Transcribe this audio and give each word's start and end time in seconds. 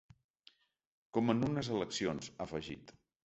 Com 1.17 1.29
en 1.35 1.45
unes 1.49 1.69
eleccions, 1.75 2.31
ha 2.39 2.47
afegit. 2.49 2.95